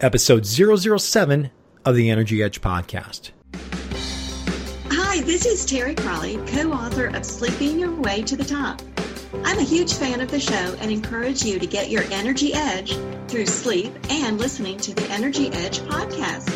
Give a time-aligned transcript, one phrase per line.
[0.00, 1.50] episode 007
[1.84, 3.32] of the Energy Edge podcast.
[4.90, 8.80] Hi, this is Terry Cralle, co author of Sleeping Your Way to the Top.
[9.44, 12.96] I'm a huge fan of the show and encourage you to get your energy edge
[13.28, 16.48] through sleep and listening to the Energy Edge podcast.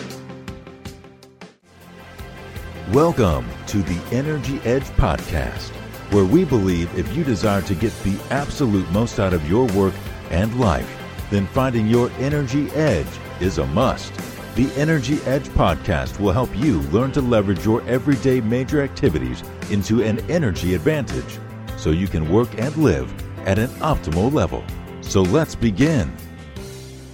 [2.93, 5.69] Welcome to the Energy Edge podcast,
[6.13, 9.95] where we believe if you desire to get the absolute most out of your work
[10.31, 10.91] and life,
[11.31, 13.07] then finding your energy edge
[13.41, 14.13] is a must.
[14.55, 20.03] The Energy Edge podcast will help you learn to leverage your everyday major activities into
[20.03, 21.39] an energy advantage
[21.77, 23.13] so you can work and live
[23.47, 24.65] at an optimal level.
[25.01, 26.13] So let's begin.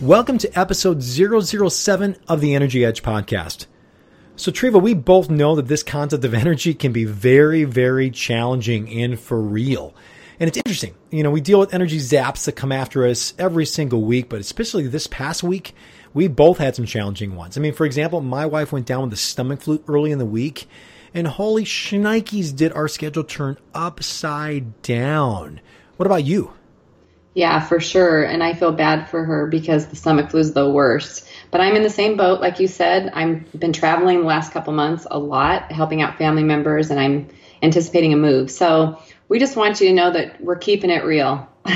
[0.01, 3.67] Welcome to episode 007 of the Energy Edge podcast.
[4.37, 8.89] So, Treva, we both know that this concept of energy can be very, very challenging
[8.89, 9.95] and for real.
[10.39, 10.95] And it's interesting.
[11.11, 14.41] You know, we deal with energy zaps that come after us every single week, but
[14.41, 15.75] especially this past week,
[16.13, 17.57] we both had some challenging ones.
[17.57, 20.27] I mean, for example, my wife went down with a stomach flu early in the
[20.27, 20.69] week,
[21.15, 25.61] and holy shnikes, did our schedule turn upside down.
[25.97, 26.53] What about you?
[27.35, 28.25] Yeah, for sure.
[28.25, 31.29] And I feel bad for her because the stomach flu is the worst.
[31.51, 33.11] But I'm in the same boat, like you said.
[33.15, 37.29] I've been traveling the last couple months a lot, helping out family members, and I'm
[37.63, 38.51] anticipating a move.
[38.51, 41.49] So we just want you to know that we're keeping it real.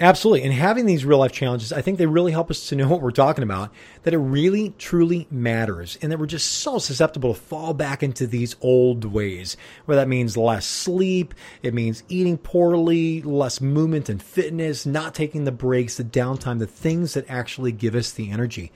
[0.00, 0.44] Absolutely.
[0.44, 3.02] And having these real life challenges, I think they really help us to know what
[3.02, 3.70] we're talking about,
[4.02, 8.26] that it really, truly matters, and that we're just so susceptible to fall back into
[8.26, 14.22] these old ways, where that means less sleep, it means eating poorly, less movement and
[14.22, 18.72] fitness, not taking the breaks, the downtime, the things that actually give us the energy.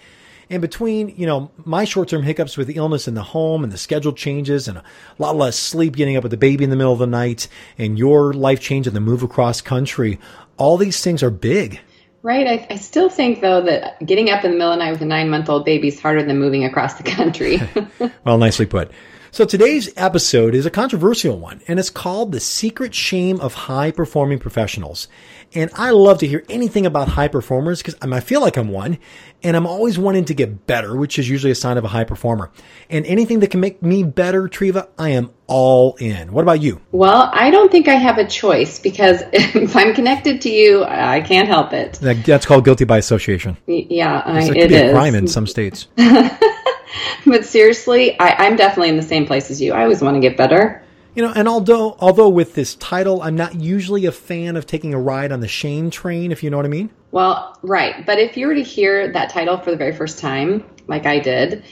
[0.50, 3.72] And between, you know, my short term hiccups with the illness in the home and
[3.72, 4.84] the schedule changes and a
[5.18, 7.98] lot less sleep getting up with the baby in the middle of the night and
[7.98, 10.18] your life change and the move across country,
[10.56, 11.80] all these things are big.
[12.22, 12.46] Right.
[12.46, 15.02] I, I, still think, though, that getting up in the middle of the night with
[15.02, 17.60] a nine month old baby is harder than moving across the country.
[18.24, 18.90] well, nicely put.
[19.34, 23.90] So today's episode is a controversial one, and it's called The Secret Shame of High
[23.90, 25.08] Performing Professionals.
[25.52, 28.96] And I love to hear anything about high performers because I feel like I'm one,
[29.42, 32.04] and I'm always wanting to get better, which is usually a sign of a high
[32.04, 32.52] performer.
[32.88, 36.32] And anything that can make me better, Treva, I am all in.
[36.32, 36.80] What about you?
[36.92, 41.22] Well, I don't think I have a choice because if I'm connected to you, I
[41.22, 41.94] can't help it.
[41.94, 43.56] that's called guilty by association.
[43.66, 44.90] Yeah, I, it, it be is.
[44.90, 45.88] a crime in some states.
[47.26, 49.72] but seriously, I, I'm definitely in the same place as you.
[49.72, 50.82] I always want to get better.
[51.14, 54.94] You know, and although although with this title, I'm not usually a fan of taking
[54.94, 56.90] a ride on the shame train, if you know what I mean.
[57.12, 58.04] Well, right.
[58.04, 61.20] But if you were to hear that title for the very first time, like I
[61.20, 61.64] did,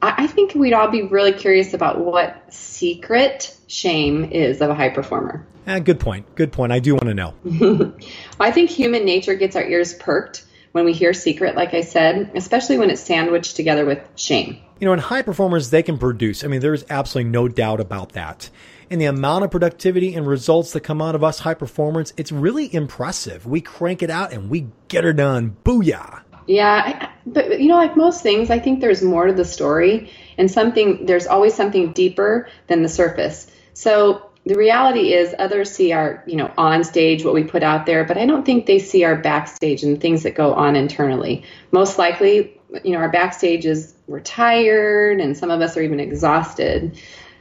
[0.00, 4.74] I, I think we'd all be really curious about what secret shame is of a
[4.74, 5.46] high performer.
[5.66, 6.34] Ah, good point.
[6.34, 6.72] Good point.
[6.72, 7.34] I do want to know.
[8.40, 10.46] I think human nature gets our ears perked
[10.78, 14.58] when we hear secret, like I said, especially when it's sandwiched together with shame.
[14.78, 16.44] You know, in high performers, they can produce.
[16.44, 18.48] I mean, there's absolutely no doubt about that.
[18.90, 22.30] And the amount of productivity and results that come out of us high performers, it's
[22.30, 23.44] really impressive.
[23.44, 25.56] We crank it out and we get her done.
[25.64, 26.22] Booyah.
[26.46, 30.50] Yeah, but you know, like most things, I think there's more to the story and
[30.50, 33.50] something, there's always something deeper than the surface.
[33.74, 37.84] So the reality is others see our you know on stage what we put out
[37.84, 41.44] there but i don't think they see our backstage and things that go on internally.
[41.70, 46.00] Most likely you know our backstage is we're tired and some of us are even
[46.00, 46.98] exhausted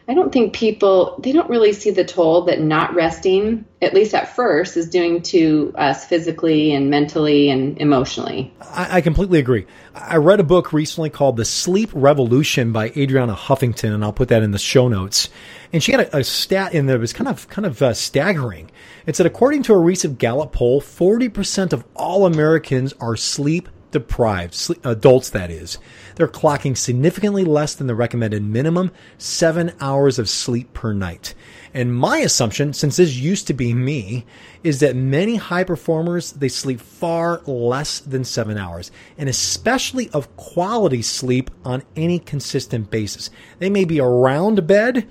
[0.09, 4.13] I don't think people they don't really see the toll that not resting, at least
[4.13, 8.53] at first, is doing to us physically and mentally and emotionally.
[8.61, 9.65] I, I completely agree.
[9.93, 14.29] I read a book recently called The Sleep Revolution by Arianna Huffington, and I'll put
[14.29, 15.29] that in the show notes.
[15.73, 17.93] And she had a, a stat in there that was kind of kind of uh,
[17.93, 18.71] staggering.
[19.05, 24.71] It said, according to a recent Gallup poll, 40% of all Americans are sleep deprived,
[24.83, 25.77] adults that is.
[26.15, 31.33] They're clocking significantly less than the recommended minimum, seven hours of sleep per night.
[31.73, 34.25] And my assumption, since this used to be me,
[34.63, 40.35] is that many high performers, they sleep far less than seven hours, and especially of
[40.37, 43.29] quality sleep on any consistent basis.
[43.59, 45.07] They may be around bed,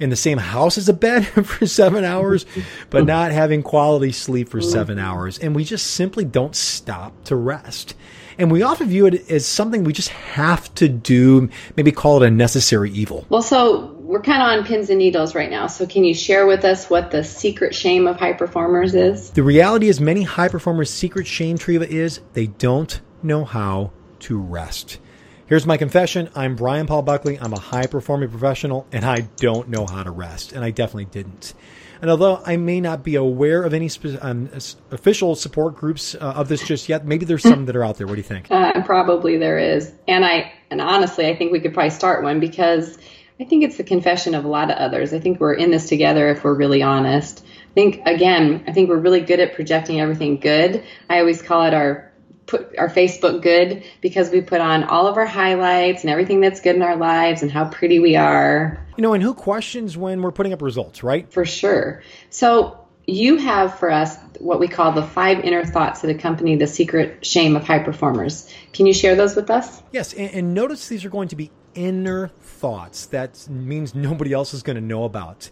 [0.00, 2.46] in the same house as a bed for seven hours,
[2.90, 5.38] but not having quality sleep for seven hours.
[5.38, 7.94] And we just simply don't stop to rest.
[8.38, 12.26] And we often view it as something we just have to do, maybe call it
[12.26, 13.26] a necessary evil.
[13.28, 15.66] Well, so we're kind of on pins and needles right now.
[15.66, 19.30] So can you share with us what the secret shame of high performers is?
[19.30, 23.90] The reality is many high performers' secret shame, Treva, is they don't know how
[24.20, 24.98] to rest.
[25.46, 26.30] Here's my confession.
[26.34, 27.38] I'm Brian Paul Buckley.
[27.40, 30.52] I'm a high performing professional and I don't know how to rest.
[30.52, 31.54] And I definitely didn't.
[32.00, 34.50] And although I may not be aware of any spe- um,
[34.90, 38.06] official support groups uh, of this just yet, maybe there's some that are out there.
[38.06, 38.50] What do you think?
[38.50, 39.92] Uh, probably there is.
[40.06, 42.98] And I, and honestly, I think we could probably start one because
[43.40, 45.12] I think it's the confession of a lot of others.
[45.12, 47.44] I think we're in this together if we're really honest.
[47.70, 50.82] I think, again, I think we're really good at projecting everything good.
[51.08, 52.07] I always call it our
[52.48, 56.60] put our Facebook good because we put on all of our highlights and everything that's
[56.60, 58.84] good in our lives and how pretty we are.
[58.96, 61.30] You know, and who questions when we're putting up results, right?
[61.32, 62.02] For sure.
[62.30, 66.66] So you have for us what we call the five inner thoughts that accompany the
[66.66, 68.52] secret shame of high performers.
[68.72, 69.82] Can you share those with us?
[69.92, 73.06] Yes, and, and notice these are going to be inner thoughts.
[73.06, 75.50] That means nobody else is going to know about.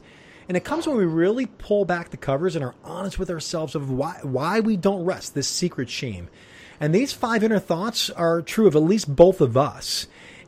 [0.49, 3.75] And it comes when we really pull back the covers and are honest with ourselves
[3.75, 6.29] of why why we don't rest, this secret shame.
[6.81, 10.07] And these five inner thoughts are true of at least both of us.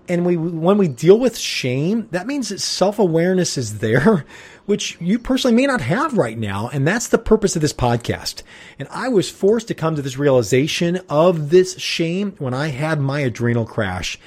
[0.08, 4.24] And we, when we deal with shame, that means that self awareness is there,
[4.66, 6.70] which you personally may not have right now.
[6.72, 8.42] And that's the purpose of this podcast.
[8.78, 13.00] And I was forced to come to this realization of this shame when I had
[13.00, 14.18] my adrenal crash.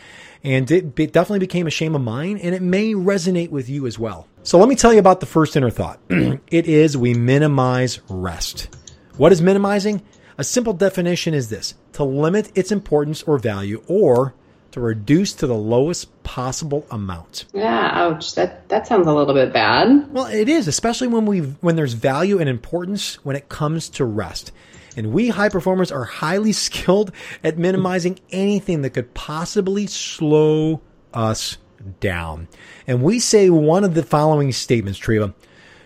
[0.44, 3.86] And it, it definitely became a shame of mine, and it may resonate with you
[3.86, 4.28] as well.
[4.42, 6.00] So let me tell you about the first inner thought.
[6.10, 8.76] it is we minimize rest.
[9.18, 10.02] What is minimizing?
[10.42, 14.34] A simple definition is this to limit its importance or value or
[14.72, 17.46] to reduce to the lowest possible amount.
[17.54, 18.34] Yeah, ouch.
[18.34, 20.12] That that sounds a little bit bad.
[20.12, 24.04] Well, it is, especially when we when there's value and importance when it comes to
[24.04, 24.52] rest.
[24.98, 27.12] And we high performers are highly skilled
[27.44, 30.82] at minimizing anything that could possibly slow
[31.14, 31.60] us
[32.00, 32.48] down.
[32.88, 35.36] And we say one of the following statements, Treva.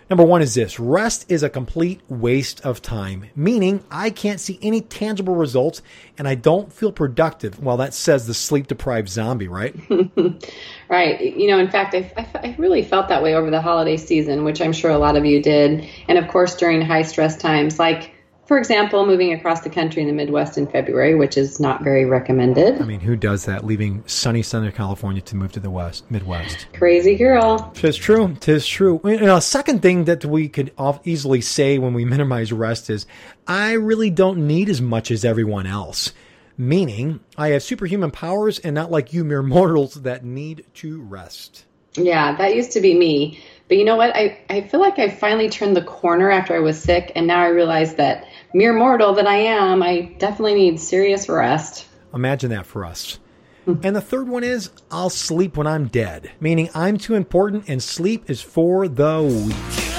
[0.08, 4.56] Number one is this rest is a complete waste of time, meaning I can't see
[4.62, 5.82] any tangible results
[6.16, 7.60] and I don't feel productive.
[7.60, 9.74] Well, that says the sleep deprived zombie, right?
[10.88, 11.20] right.
[11.20, 14.44] You know, in fact, I, I, I, really felt that way over the holiday season,
[14.44, 15.84] which I'm sure a lot of you did.
[16.06, 18.12] And of course, during high stress times like
[18.46, 22.04] for example, moving across the country in the Midwest in February, which is not very
[22.04, 22.80] recommended.
[22.80, 23.66] I mean, who does that?
[23.66, 26.66] Leaving sunny Southern California to move to the West, Midwest.
[26.72, 27.72] Crazy girl.
[27.74, 28.36] Tis true.
[28.38, 29.00] Tis true.
[29.04, 30.72] You know, a second thing that we could
[31.04, 33.06] easily say when we minimize rest is,
[33.48, 36.12] I really don't need as much as everyone else.
[36.56, 41.64] Meaning, I have superhuman powers and not like you mere mortals that need to rest.
[41.94, 43.40] Yeah, that used to be me.
[43.68, 44.14] But you know what?
[44.14, 47.40] I, I feel like I finally turned the corner after I was sick, and now
[47.40, 48.26] I realize that
[48.56, 51.86] mere mortal that I am, I definitely need serious rest.
[52.14, 53.18] Imagine that for us.
[53.66, 53.74] Hmm.
[53.82, 57.82] and the third one is I'll sleep when I'm dead, meaning I'm too important and
[57.82, 59.95] sleep is for the weak.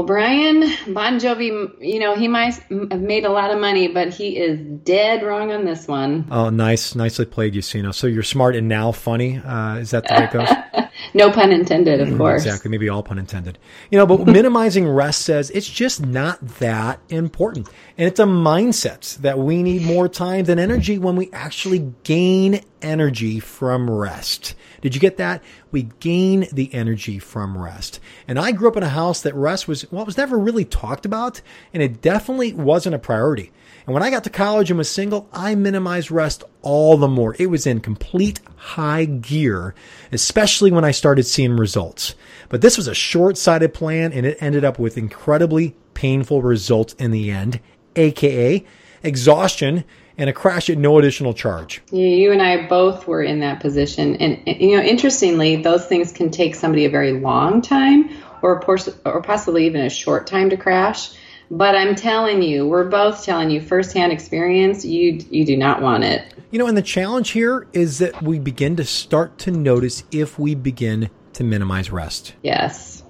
[0.00, 0.60] Well, Brian
[0.94, 4.58] Bon Jovi, you know, he might have made a lot of money, but he is
[4.82, 6.26] dead wrong on this one.
[6.30, 6.94] Oh, nice.
[6.94, 7.94] Nicely played, Yusino.
[7.94, 9.36] So you're smart and now funny.
[9.36, 10.48] Uh, is that the way it goes?
[11.14, 12.44] no pun intended, of mm, course.
[12.44, 12.70] Exactly.
[12.70, 13.58] Maybe all pun intended.
[13.90, 17.68] You know, but minimizing rest says it's just not that important.
[17.98, 22.62] And it's a mindset that we need more time than energy when we actually gain
[22.82, 24.54] energy from rest.
[24.80, 25.42] Did you get that?
[25.70, 28.00] We gain the energy from rest.
[28.26, 30.64] And I grew up in a house that rest was, well, it was never really
[30.64, 31.42] talked about,
[31.74, 33.52] and it definitely wasn't a priority.
[33.90, 37.34] And when I got to college and was single, I minimized rest all the more.
[37.40, 39.74] It was in complete high gear,
[40.12, 42.14] especially when I started seeing results.
[42.50, 46.92] But this was a short sighted plan, and it ended up with incredibly painful results
[47.00, 47.58] in the end,
[47.96, 48.64] aka
[49.02, 49.82] exhaustion
[50.16, 51.82] and a crash at no additional charge.
[51.90, 54.14] Yeah, you and I both were in that position.
[54.18, 58.64] And, you know, interestingly, those things can take somebody a very long time or,
[59.04, 61.10] or possibly even a short time to crash.
[61.50, 66.04] But I'm telling you, we're both telling you firsthand experience, you you do not want
[66.04, 66.32] it.
[66.50, 70.38] You know, and the challenge here is that we begin to start to notice if
[70.38, 72.34] we begin to minimize rest.
[72.42, 73.02] Yes.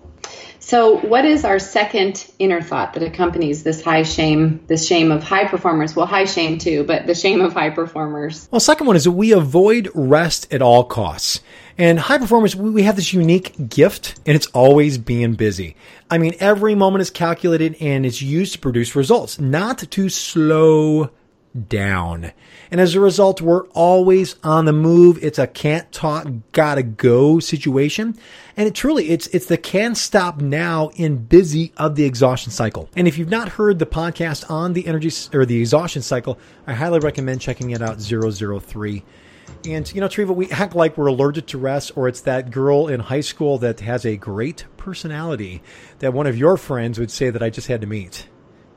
[0.70, 5.22] So, what is our second inner thought that accompanies this high shame, this shame of
[5.22, 5.96] high performers?
[5.96, 8.46] Well, high shame too, but the shame of high performers.
[8.52, 11.40] Well, second one is that we avoid rest at all costs.
[11.80, 15.76] And high performers, we have this unique gift, and it's always being busy.
[16.10, 21.08] I mean, every moment is calculated and is used to produce results, not to slow
[21.68, 22.32] down.
[22.70, 25.24] And as a result, we're always on the move.
[25.24, 28.14] It's a can't talk, gotta go situation.
[28.58, 32.90] And it truly, it's, it's the can't stop now in busy of the exhaustion cycle.
[32.94, 36.74] And if you've not heard the podcast on the energy or the exhaustion cycle, I
[36.74, 39.02] highly recommend checking it out 003.
[39.64, 42.88] And, you know, Treva, we act like we're allergic to rest, or it's that girl
[42.88, 45.62] in high school that has a great personality
[45.98, 48.26] that one of your friends would say that I just had to meet.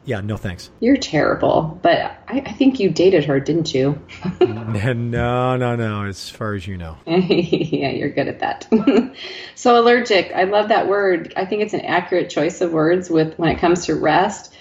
[0.05, 0.69] Yeah, no thanks.
[0.81, 4.01] You're terrible, but I, I think you dated her, didn't you?
[4.41, 6.97] no, no, no, as far as you know.
[7.05, 8.67] yeah, you're good at that.
[9.55, 11.33] so allergic, I love that word.
[11.37, 14.53] I think it's an accurate choice of words with when it comes to rest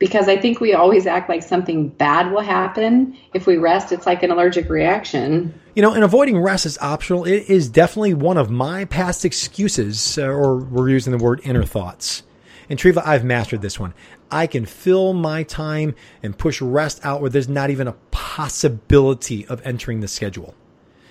[0.00, 3.92] because I think we always act like something bad will happen if we rest.
[3.92, 5.54] It's like an allergic reaction.
[5.76, 7.26] You know, and avoiding rest is optional.
[7.26, 11.64] It is definitely one of my past excuses, uh, or we're using the word inner
[11.64, 12.22] thoughts.
[12.70, 13.92] And Treva, I've mastered this one.
[14.30, 19.46] I can fill my time and push rest out where there's not even a possibility
[19.48, 20.54] of entering the schedule.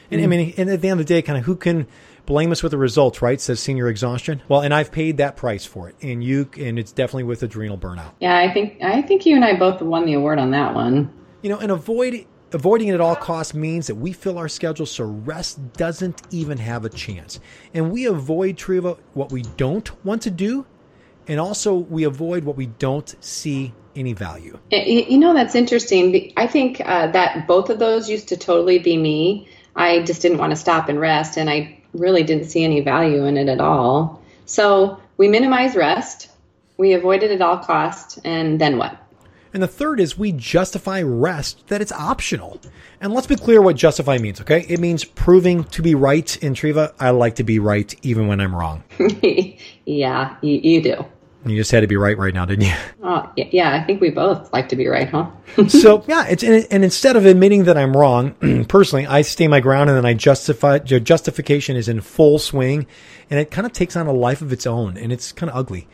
[0.10, 0.24] And mm.
[0.24, 1.86] I mean, and at the end of the day, kind of who can
[2.30, 3.42] blame us with the results, right?
[3.42, 4.42] Says senior exhaustion.
[4.48, 7.78] Well, and I've paid that price for it, and you, and it's definitely with adrenal
[7.78, 8.14] burnout.
[8.22, 11.12] Yeah, I think I think you and I both won the award on that one.
[11.42, 14.86] You know, and avoid avoiding it at all costs means that we fill our schedule
[14.86, 17.40] so rest doesn't even have a chance,
[17.74, 20.66] and we avoid Treva what we don't want to do,
[21.28, 24.58] and also we avoid what we don't see any value.
[24.72, 26.32] You know, that's interesting.
[26.38, 29.50] I think uh, that both of those used to totally be me.
[29.76, 33.26] I just didn't want to stop and rest, and I really didn't see any value
[33.26, 34.22] in it at all.
[34.46, 36.30] So we minimize rest,
[36.78, 38.98] we avoid it at all cost, and then what?
[39.54, 42.60] And the third is we justify rest that it's optional.
[43.02, 44.66] And let's be clear what justify means, okay?
[44.70, 46.38] It means proving to be right.
[46.44, 48.84] In Treva, I like to be right even when I'm wrong.
[49.86, 51.06] yeah, you, you do.
[51.46, 52.74] You just had to be right right now, didn't you?
[53.02, 55.32] Oh, yeah, I think we both like to be right, huh?
[55.68, 59.90] so, yeah, it's and instead of admitting that I'm wrong, personally, I stay my ground
[59.90, 62.86] and then I justify justification is in full swing
[63.30, 65.56] and it kind of takes on a life of its own and it's kind of
[65.56, 65.88] ugly.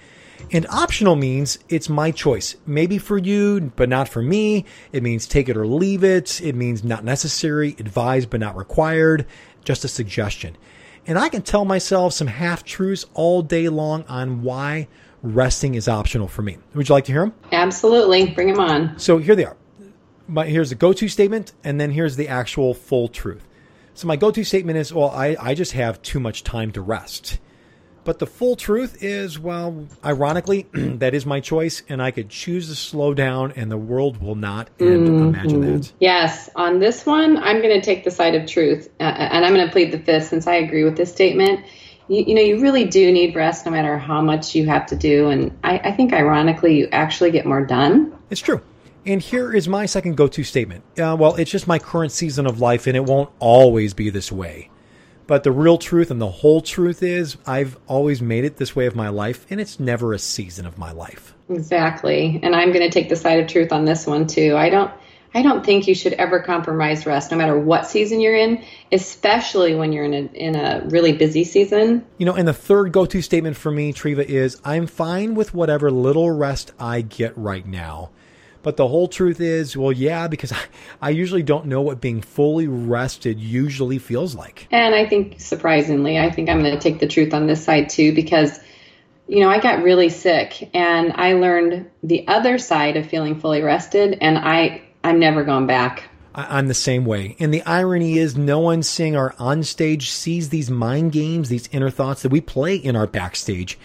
[0.51, 2.55] And optional means it's my choice.
[2.65, 4.65] Maybe for you, but not for me.
[4.91, 6.41] It means take it or leave it.
[6.41, 9.25] It means not necessary, advised but not required,
[9.63, 10.57] just a suggestion.
[11.07, 14.87] And I can tell myself some half truths all day long on why
[15.25, 16.57] resting is optional for me.
[16.73, 17.33] Would you like to hear them?
[17.51, 18.31] Absolutely.
[18.31, 18.97] Bring them on.
[18.99, 19.57] So here they are.
[20.27, 23.47] My, here's the go to statement, and then here's the actual full truth.
[23.93, 26.81] So my go to statement is, well, I, I just have too much time to
[26.81, 27.39] rest.
[28.03, 32.69] But the full truth is, well, ironically, that is my choice, and I could choose
[32.69, 35.07] to slow down, and the world will not end.
[35.07, 35.27] Mm-hmm.
[35.29, 35.93] Imagine that.
[35.99, 39.53] Yes, on this one, I'm going to take the side of truth, uh, and I'm
[39.53, 41.65] going to plead the fifth since I agree with this statement
[42.07, 44.95] you, you, know, you really do need rest no matter how much you have to
[44.95, 45.29] do.
[45.29, 48.17] And I, I think, ironically, you actually get more done.
[48.29, 48.61] It's true.
[49.05, 50.83] And here is my second go to statement.
[50.97, 54.31] Uh, well, it's just my current season of life, and it won't always be this
[54.31, 54.69] way.
[55.27, 58.85] But the real truth and the whole truth is, I've always made it this way
[58.85, 61.33] of my life, and it's never a season of my life.
[61.49, 62.39] Exactly.
[62.43, 64.55] And I'm going to take the side of truth on this one, too.
[64.55, 64.91] I don't.
[65.35, 68.63] I don't think you should ever compromise rest, no matter what season you're in,
[68.93, 72.05] especially when you're in a in a really busy season.
[72.17, 75.91] You know, and the third go-to statement for me, Treva, is I'm fine with whatever
[75.91, 78.11] little rest I get right now.
[78.63, 80.59] But the whole truth is, well, yeah, because I,
[81.01, 84.67] I usually don't know what being fully rested usually feels like.
[84.71, 87.89] And I think, surprisingly, I think I'm going to take the truth on this side
[87.89, 88.57] too, because
[89.27, 93.61] you know, I got really sick and I learned the other side of feeling fully
[93.61, 96.09] rested and I I'm never going back.
[96.33, 97.35] I'm the same way.
[97.37, 101.91] And the irony is, no one seeing our onstage sees these mind games, these inner
[101.91, 103.77] thoughts that we play in our backstage.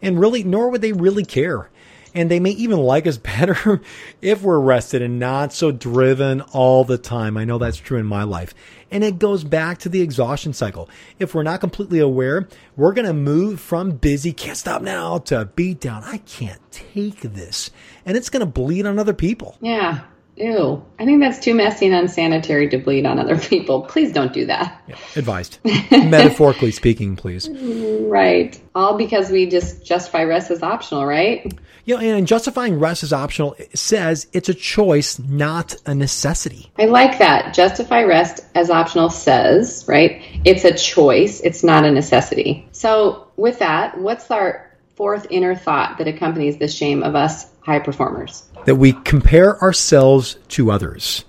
[0.00, 1.68] And really, nor would they really care.
[2.14, 3.82] And they may even like us better
[4.22, 7.36] if we're rested and not so driven all the time.
[7.36, 8.54] I know that's true in my life.
[8.92, 10.88] And it goes back to the exhaustion cycle.
[11.18, 15.46] If we're not completely aware, we're going to move from busy, can't stop now, to
[15.56, 16.04] beat down.
[16.04, 17.72] I can't take this.
[18.06, 19.58] And it's going to bleed on other people.
[19.60, 20.04] Yeah.
[20.38, 20.84] Ew.
[20.98, 23.82] I think that's too messy and unsanitary to bleed on other people.
[23.82, 24.82] Please don't do that.
[24.86, 25.58] Yeah, advised.
[25.90, 27.48] Metaphorically speaking, please.
[27.48, 28.60] Right.
[28.74, 31.52] All because we just justify rest as optional, right?
[31.84, 36.70] Yeah, and justifying rest as optional says it's a choice, not a necessity.
[36.78, 37.54] I like that.
[37.54, 40.22] Justify rest as optional says, right?
[40.44, 42.68] It's a choice, it's not a necessity.
[42.72, 47.78] So, with that, what's our fourth inner thought that accompanies the shame of us high
[47.78, 48.47] performers?
[48.68, 51.24] That we compare ourselves to others.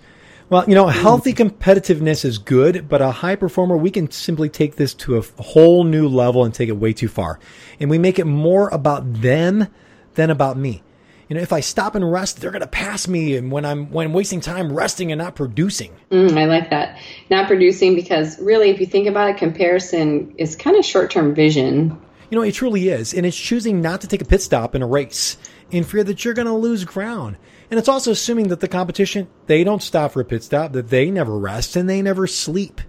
[0.49, 4.75] Well, you know, healthy competitiveness is good, but a high performer, we can simply take
[4.75, 7.39] this to a whole new level and take it way too far.
[7.79, 9.69] And we make it more about them
[10.15, 10.83] than about me.
[11.29, 13.89] You know, if I stop and rest, they're going to pass me, and when I'm
[13.89, 15.95] when I'm wasting time resting and not producing.
[16.11, 16.99] Mm, I like that.
[17.29, 21.33] Not producing because really, if you think about it, comparison is kind of short term
[21.33, 21.97] vision.
[22.31, 24.81] You know, it truly is, and it's choosing not to take a pit stop in
[24.81, 25.37] a race
[25.71, 27.37] in fear that you're going to lose ground.
[27.69, 30.89] And it's also assuming that the competition they don't stop for a pit stop, that
[30.89, 32.81] they never rest and they never sleep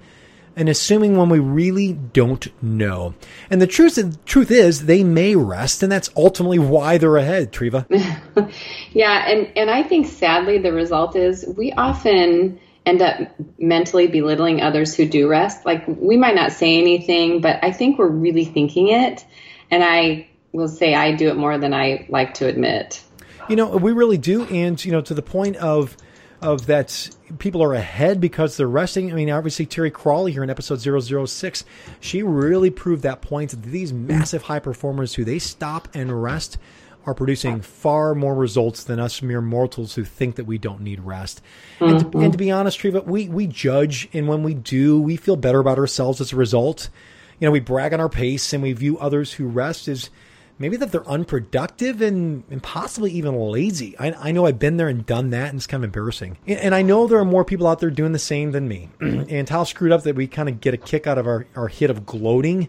[0.56, 3.14] and assuming when we really don't know.
[3.50, 7.52] And the truth, the truth is, they may rest, and that's ultimately why they're ahead,
[7.52, 7.86] Treva.
[8.92, 13.18] yeah, and, and I think sadly the result is we often end up
[13.58, 15.64] mentally belittling others who do rest.
[15.64, 19.24] Like we might not say anything, but I think we're really thinking it.
[19.70, 23.02] And I will say I do it more than I like to admit.
[23.48, 24.44] You know, we really do.
[24.44, 25.96] And, you know, to the point of,
[26.40, 29.10] of that people are ahead because they're resting.
[29.10, 31.64] I mean, obviously Terry Cralle here in episode 006,
[32.00, 36.58] she really proved that point that these massive high performers who they stop and rest
[37.06, 41.00] are producing far more results than us mere mortals who think that we don't need
[41.00, 41.40] rest.
[41.78, 41.84] Mm-hmm.
[41.84, 45.16] And, to, and, to, be honest, Treva, we, we judge, and when we do, we
[45.16, 46.90] feel better about ourselves as a result.
[47.38, 50.10] You know, we brag on our pace and we view others who rest as
[50.60, 53.98] maybe that they're unproductive and, and possibly even lazy.
[53.98, 56.36] I, I, know I've been there and done that, and it's kind of embarrassing.
[56.46, 58.90] And, and I know there are more people out there doing the same than me.
[59.00, 61.66] and how screwed up that we kind of get a kick out of our, our
[61.66, 62.68] hit of gloating.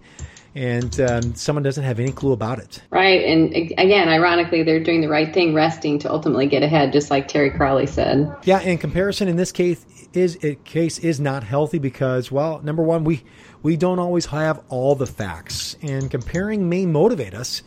[0.53, 2.81] And um, someone doesn't have any clue about it.
[2.89, 3.23] Right.
[3.23, 7.29] And again, ironically, they're doing the right thing, resting to ultimately get ahead, just like
[7.29, 8.35] Terry Cralle said.
[8.43, 8.59] Yeah.
[8.59, 13.23] And comparison in this case is case is not healthy because, well, number one, we
[13.63, 17.63] we don't always have all the facts, and comparing may motivate us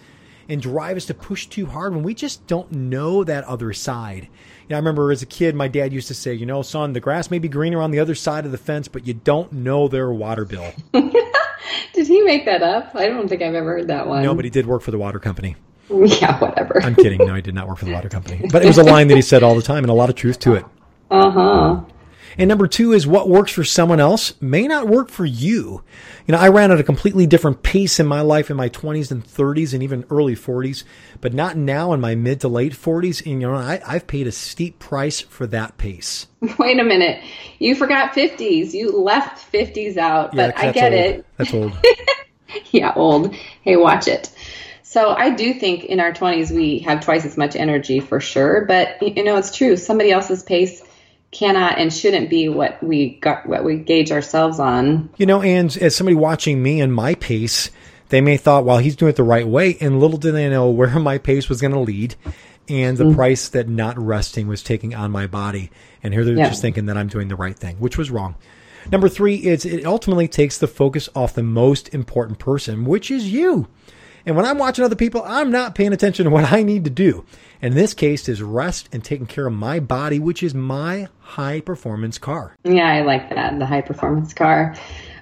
[0.49, 4.29] and drive us to push too hard when we just don't know that other side.
[4.63, 6.93] You know, I remember as a kid, my dad used to say, you know, son,
[6.93, 9.53] the grass may be greener on the other side of the fence, but you don't
[9.53, 10.73] know their water bill.
[10.93, 12.95] did he make that up?
[12.95, 14.23] I don't think I've ever heard that one.
[14.23, 15.57] No, but he did work for the water company.
[15.91, 16.81] Yeah, whatever.
[16.83, 17.19] I'm kidding.
[17.19, 18.49] No, he did not work for the water company.
[18.51, 20.17] But it was a line that he said all the time and a lot of
[20.17, 20.65] truth to it.
[21.11, 21.81] Uh huh.
[22.39, 25.83] And number two is what works for someone else may not work for you.
[26.27, 29.11] You know, I ran at a completely different pace in my life in my 20s
[29.11, 30.85] and 30s and even early 40s,
[31.21, 33.25] but not now in my mid to late 40s.
[33.25, 36.27] And, you know, I, I've paid a steep price for that pace.
[36.59, 37.23] Wait a minute.
[37.59, 38.73] You forgot 50s.
[38.73, 41.03] You left 50s out, yeah, but I get old.
[41.03, 41.27] it.
[41.37, 41.73] That's old.
[42.71, 43.35] yeah, old.
[43.63, 44.33] Hey, watch it.
[44.83, 48.65] So I do think in our 20s we have twice as much energy for sure,
[48.65, 49.77] but you know it's true.
[49.77, 50.83] Somebody else's pace
[51.35, 55.11] cannot and shouldn't be what we got, what we gauge ourselves on.
[55.19, 57.71] You know, and as somebody watching me and my pace,
[58.09, 60.71] they may thought, well, he's doing it the right way, and little did they know
[60.71, 62.15] where my pace was going to lead,
[62.69, 63.17] and the mm-hmm.
[63.17, 65.71] price that not resting was taking on my body.
[66.03, 66.49] And here they're yeah.
[66.49, 68.37] just thinking that I'm doing the right thing, which was wrong.
[68.91, 73.33] Number three is it ultimately takes the focus off the most important person, which is
[73.33, 73.69] you.
[74.27, 76.91] And when I'm watching other people, I'm not paying attention to what I need to
[76.91, 77.25] do.
[77.61, 81.09] And in this case, is rest and taking care of my body, which is my
[81.21, 82.57] high performance car.
[82.65, 83.59] Yeah, I like that.
[83.59, 84.77] The high performance car.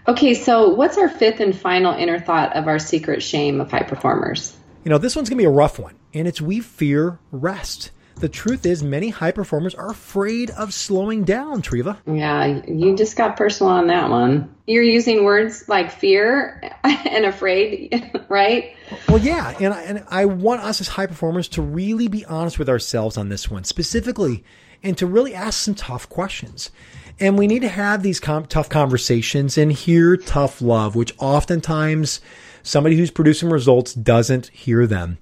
[0.06, 3.84] Okay, so what's our fifth and final inner thought of our secret shame of high
[3.84, 4.56] performers?
[4.84, 7.92] You know, this one's going to be a rough one, and it's we fear rest.
[8.16, 11.98] The truth is, many high performers are afraid of slowing down, Treva.
[12.06, 14.54] Yeah, you just got personal on that one.
[14.66, 18.76] You're using words like fear and afraid, right?
[19.08, 19.54] Well, yeah.
[19.60, 23.16] And I, and I want us as high performers to really be honest with ourselves
[23.16, 24.44] on this one, specifically,
[24.82, 26.70] and to really ask some tough questions.
[27.18, 32.20] And we need to have these com- tough conversations and hear tough love, which oftentimes
[32.62, 35.18] somebody who's producing results doesn't hear them.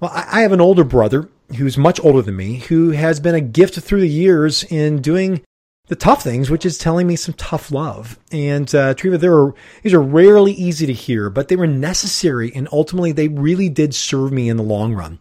[0.00, 3.34] Well, I, I have an older brother who's much older than me, who has been
[3.34, 5.42] a gift through the years in doing
[5.88, 8.18] the tough things, which is telling me some tough love.
[8.32, 12.50] And uh, Treva, there are these are rarely easy to hear, but they were necessary,
[12.54, 15.18] and ultimately they really did serve me in the long run.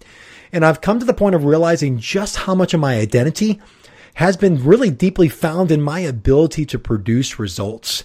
[0.52, 3.60] And I've come to the point of realizing just how much of my identity
[4.16, 8.04] has been really deeply found in my ability to produce results.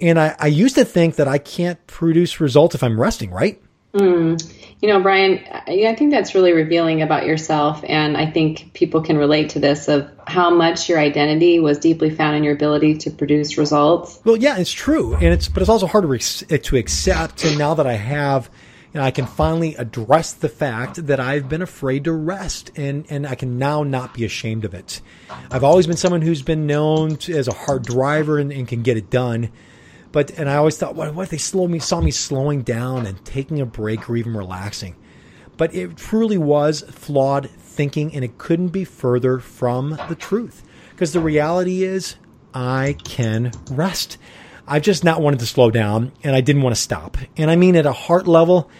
[0.00, 3.62] And I, I used to think that I can't produce results if I'm resting, right?
[3.94, 4.58] Mm.
[4.80, 7.84] You know, Brian, I think that's really revealing about yourself.
[7.86, 12.10] And I think people can relate to this of how much your identity was deeply
[12.10, 14.18] found in your ability to produce results.
[14.24, 15.14] Well, yeah, it's true.
[15.14, 17.44] And it's, but it's also hard to, to accept.
[17.44, 18.50] And now that I have,
[18.92, 23.06] you know, I can finally address the fact that I've been afraid to rest and,
[23.08, 25.00] and I can now not be ashamed of it.
[25.50, 28.82] I've always been someone who's been known to, as a hard driver and, and can
[28.82, 29.50] get it done.
[30.12, 33.06] But and I always thought, what, what if they slow me saw me slowing down
[33.06, 34.94] and taking a break or even relaxing?
[35.56, 40.62] But it truly was flawed thinking, and it couldn't be further from the truth.
[40.90, 42.16] Because the reality is,
[42.54, 44.18] I can rest.
[44.66, 47.16] I've just not wanted to slow down, and I didn't want to stop.
[47.36, 48.70] And I mean, at a heart level,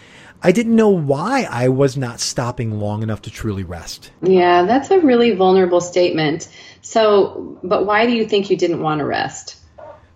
[0.41, 4.11] I didn't know why I was not stopping long enough to truly rest.
[4.21, 6.49] Yeah, that's a really vulnerable statement.
[6.81, 9.62] So, but why do you think you didn't want to rest?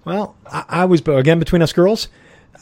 [0.07, 2.07] Well, I, I was, again, between us girls,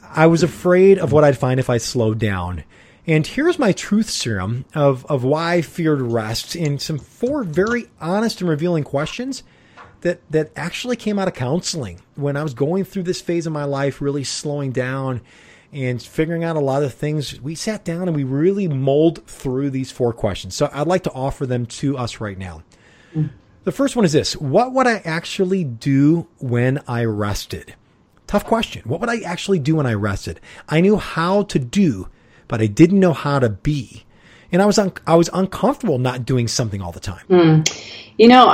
[0.09, 2.63] I was afraid of what I'd find if I slowed down.
[3.05, 7.85] And here's my truth serum of, of why I feared rest in some four very
[8.01, 9.43] honest and revealing questions
[10.01, 13.53] that, that actually came out of counseling when I was going through this phase of
[13.53, 15.21] my life, really slowing down
[15.71, 17.39] and figuring out a lot of things.
[17.39, 20.55] We sat down and we really mulled through these four questions.
[20.55, 22.63] So I'd like to offer them to us right now.
[23.15, 23.29] Mm.
[23.65, 27.73] The first one is this What would I actually do when I rested?
[28.27, 28.83] Tough question.
[28.85, 30.39] What would I actually do when I rested?
[30.69, 32.07] I knew how to do,
[32.47, 34.05] but I didn't know how to be.
[34.51, 37.25] And I was un- I was uncomfortable not doing something all the time.
[37.27, 38.13] Mm.
[38.17, 38.47] You know,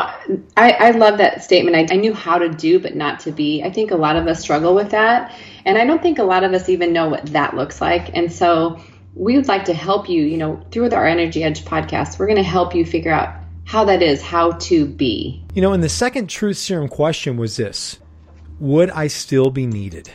[0.55, 1.75] I, I love that statement.
[1.75, 3.63] I, I knew how to do, but not to be.
[3.63, 5.35] I think a lot of us struggle with that.
[5.65, 8.15] And I don't think a lot of us even know what that looks like.
[8.15, 8.81] And so
[9.13, 12.37] we would like to help you, you know, through our Energy Edge podcast, we're going
[12.37, 13.40] to help you figure out
[13.71, 15.41] how that is, how to be.
[15.55, 17.99] You know, and the second truth serum question was this
[18.59, 20.11] Would I still be needed?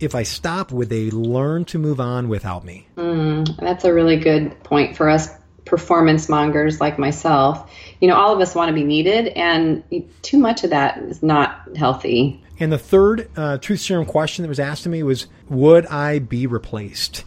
[0.00, 2.88] If I stop, would they learn to move on without me?
[2.96, 5.28] Mm, that's a really good point for us
[5.66, 7.70] performance mongers like myself.
[8.00, 9.82] You know, all of us want to be needed, and
[10.22, 12.42] too much of that is not healthy.
[12.58, 16.20] And the third uh, truth serum question that was asked to me was, Would I
[16.20, 17.24] be replaced?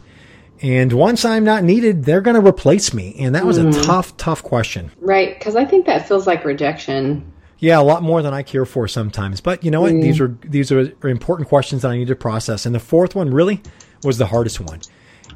[0.61, 3.15] And once I'm not needed, they're going to replace me.
[3.19, 3.67] And that was mm.
[3.67, 3.81] a mm-hmm.
[3.81, 4.91] tough, tough question.
[4.99, 5.37] Right.
[5.37, 7.31] Because I think that feels like rejection.
[7.57, 9.41] Yeah, a lot more than I care for sometimes.
[9.41, 9.93] But you know what?
[9.93, 10.01] Mm.
[10.01, 12.65] These are these are important questions that I need to process.
[12.65, 13.61] And the fourth one really
[14.03, 14.81] was the hardest one.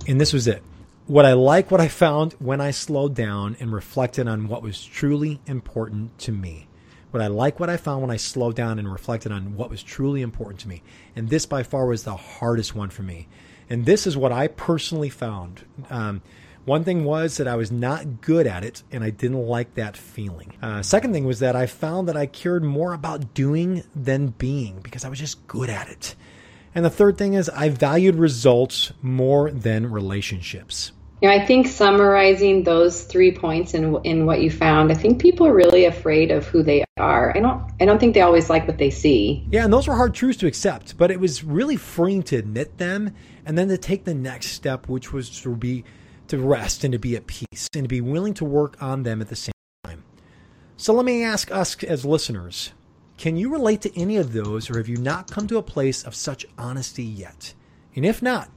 [0.08, 0.62] And this was it.
[1.08, 4.84] What I like what I found when I slowed down and reflected on what was
[4.84, 6.68] truly important to me.
[7.12, 9.82] What I like what I found when I slowed down and reflected on what was
[9.82, 10.84] truly important to me.
[11.16, 13.28] And this by far was the hardest one for me.
[13.70, 15.66] And this is what I personally found.
[15.90, 16.22] Um,
[16.66, 19.96] one thing was that I was not good at it and I didn't like that
[19.96, 20.54] feeling.
[20.62, 24.80] Uh, second thing was that I found that I cared more about doing than being
[24.82, 26.16] because I was just good at it.
[26.74, 30.92] And the third thing is I valued results more than relationships.
[31.22, 35.48] Yeah, I think summarizing those three points in in what you found, I think people
[35.48, 37.36] are really afraid of who they are.
[37.36, 39.46] I don't I don't think they always like what they see.
[39.50, 42.78] Yeah, and those were hard truths to accept, but it was really freeing to admit
[42.78, 45.86] them and then to take the next step, which was to be
[46.28, 49.22] to rest and to be at peace and to be willing to work on them
[49.22, 50.04] at the same time.
[50.76, 52.74] So let me ask us as listeners,
[53.18, 56.04] can you relate to any of those or have you not come to a place
[56.04, 57.54] of such honesty yet?
[57.96, 58.50] And if not,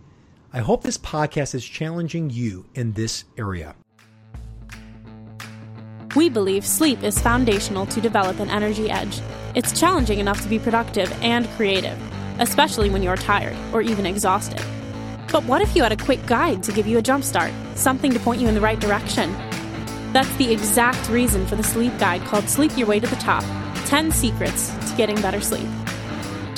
[0.53, 3.77] I hope this podcast is challenging you in this area.
[6.17, 9.21] We believe sleep is foundational to develop an energy edge.
[9.55, 11.99] It's challenging enough to be productive and creative,
[12.41, 14.63] especially when you're tired or even exhausted.
[15.31, 18.19] But what if you had a quick guide to give you a jumpstart, something to
[18.19, 19.31] point you in the right direction?
[20.15, 23.45] That's the exact reason for the sleep guide called Sleep Your Way to the Top
[23.85, 25.69] 10 Secrets to Getting Better Sleep.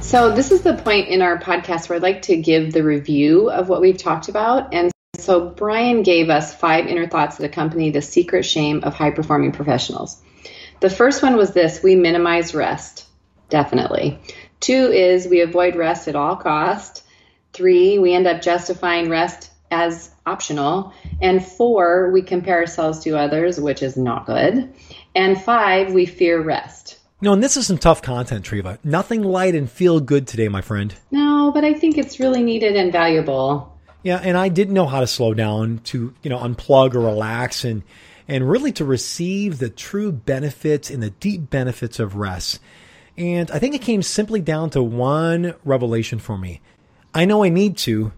[0.00, 3.50] So, this is the point in our podcast where I'd like to give the review
[3.50, 4.72] of what we've talked about.
[4.72, 9.10] And so, Brian gave us five inner thoughts that accompany the secret shame of high
[9.10, 10.16] performing professionals.
[10.80, 13.04] The first one was this we minimize rest
[13.52, 14.18] definitely.
[14.60, 17.04] Two is we avoid rest at all cost.
[17.52, 20.92] Three, we end up justifying rest as optional.
[21.20, 24.72] And four, we compare ourselves to others, which is not good.
[25.14, 26.98] And five, we fear rest.
[27.20, 28.78] No, and this is some tough content, Treva.
[28.82, 30.94] Nothing light and feel good today, my friend.
[31.10, 33.78] No, but I think it's really needed and valuable.
[34.02, 37.64] Yeah, and I didn't know how to slow down to, you know, unplug or relax
[37.64, 37.82] and
[38.28, 42.60] and really to receive the true benefits and the deep benefits of rest.
[43.16, 46.60] And I think it came simply down to one revelation for me.
[47.14, 48.12] I know I need to,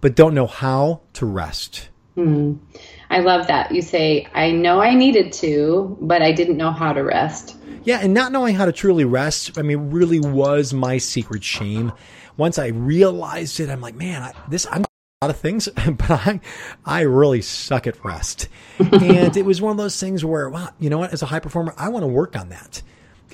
[0.00, 1.88] but don't know how to rest.
[2.16, 2.58] Mm.
[3.10, 3.72] I love that.
[3.72, 7.56] You say, I know I needed to, but I didn't know how to rest.
[7.84, 11.92] Yeah, and not knowing how to truly rest, I mean, really was my secret shame.
[12.36, 16.10] Once I realized it, I'm like, man, I, this, I'm a lot of things, but
[16.10, 16.40] I,
[16.84, 18.48] I really suck at rest.
[18.78, 21.12] and it was one of those things where, wow, you know what?
[21.12, 22.82] As a high performer, I want to work on that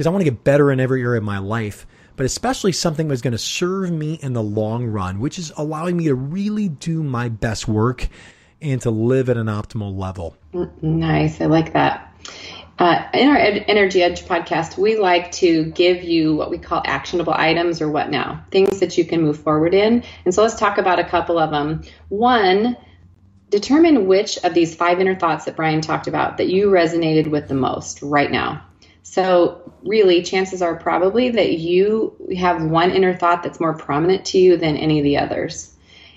[0.01, 1.87] because I want to get better in every area of my life,
[2.17, 5.99] but especially something that's going to serve me in the long run, which is allowing
[5.99, 8.09] me to really do my best work
[8.63, 10.39] and to live at an optimal level.
[10.81, 11.43] Nice.
[11.43, 12.19] I like that.
[12.79, 16.81] Uh, in our Ed- Energy Edge podcast, we like to give you what we call
[16.87, 20.03] actionable items or what now, things that you can move forward in.
[20.25, 21.83] And so let's talk about a couple of them.
[22.09, 22.75] One,
[23.51, 27.49] determine which of these five inner thoughts that Brian talked about that you resonated with
[27.49, 28.65] the most right now.
[29.03, 34.39] So, really, chances are probably that you have one inner thought that's more prominent to
[34.39, 35.75] you than any of the others.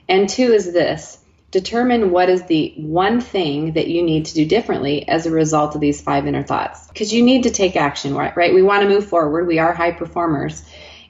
[0.10, 1.19] And two is this
[1.52, 5.76] determine what is the one thing that you need to do differently as a result
[5.76, 6.88] of these five inner thoughts.
[6.88, 8.36] Because you need to take action, right?
[8.36, 8.54] right?
[8.54, 9.46] We want to move forward.
[9.46, 10.65] We are high performers.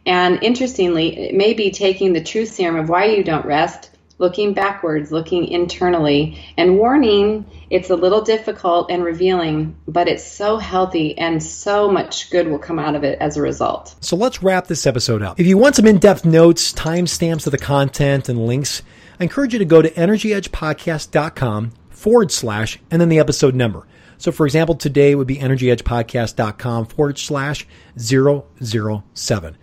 [0.05, 4.53] And interestingly, it may be taking the truth serum of why you don't rest, looking
[4.53, 11.17] backwards, looking internally, and warning it's a little difficult and revealing, but it's so healthy
[11.17, 13.95] and so much good will come out of it as a result.
[13.99, 15.39] So let's wrap this episode up.
[15.39, 18.83] If you want some in depth notes, timestamps of the content, and links,
[19.19, 23.87] I encourage you to go to energyedgepodcast.com forward slash and then the episode number.
[24.17, 29.57] So, for example, today would be energyedgepodcast.com forward slash 007.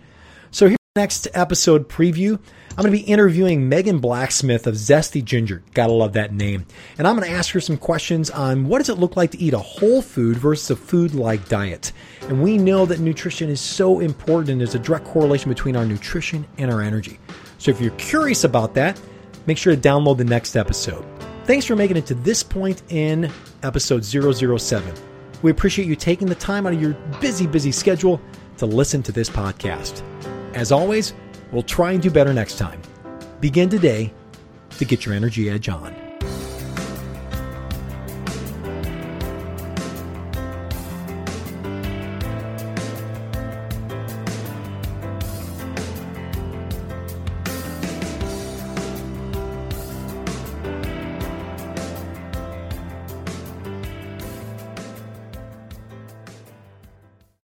[0.51, 2.39] So, here's the next episode preview.
[2.77, 5.61] I'm going to be interviewing Megan Blacksmith of Zesty Ginger.
[5.73, 6.65] Gotta love that name.
[6.97, 9.37] And I'm going to ask her some questions on what does it look like to
[9.39, 11.91] eat a whole food versus a food like diet.
[12.29, 15.85] And we know that nutrition is so important and there's a direct correlation between our
[15.85, 17.19] nutrition and our energy.
[17.57, 18.99] So if you're curious about that,
[19.47, 21.05] make sure to download the next episode.
[21.43, 23.29] Thanks for making it to this point in
[23.63, 24.93] episode 007.
[25.41, 28.21] We appreciate you taking the time out of your busy, busy schedule
[28.57, 30.03] to listen to this podcast.
[30.53, 31.13] As always,
[31.51, 32.81] we'll try and do better next time.
[33.39, 34.13] Begin today
[34.77, 36.00] to get your energy edge on.